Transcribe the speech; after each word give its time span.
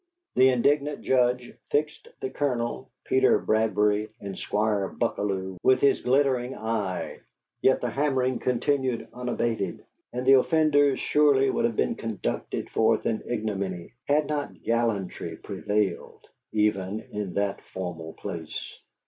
The 0.33 0.49
indignant 0.49 1.03
Judge 1.03 1.53
fixed 1.69 2.07
the 2.21 2.31
Colonel, 2.31 2.89
Peter 3.05 3.37
Bradbury, 3.37 4.09
and 4.19 4.35
Squire 4.35 4.87
Buckalew 4.89 5.57
with 5.61 5.79
his 5.79 6.01
glittering 6.01 6.55
eye, 6.55 7.19
yet 7.61 7.81
the 7.81 7.89
hammering 7.91 8.39
continued 8.39 9.07
unabated; 9.13 9.85
and 10.11 10.25
the 10.25 10.39
offenders 10.39 10.99
surely 10.99 11.51
would 11.51 11.65
have 11.65 11.75
been 11.75 11.93
conducted 11.93 12.71
forth 12.71 13.05
in 13.05 13.21
ignominy, 13.27 13.93
had 14.07 14.25
not 14.25 14.63
gallantry 14.63 15.35
prevailed, 15.37 16.25
even 16.51 17.01
in 17.11 17.35
that 17.35 17.61
formal 17.71 18.13
place. 18.13 18.79